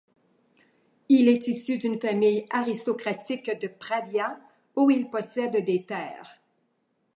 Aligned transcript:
Il 1.09 1.27
est 1.27 1.47
issu 1.47 1.77
d'une 1.77 1.99
famille 1.99 2.47
aristocratique 2.49 3.51
de 3.61 3.67
Pravia, 3.67 4.35
où 4.75 4.89
il 4.89 5.11
possède 5.11 5.63
des 5.63 5.83
terres. 5.85 6.39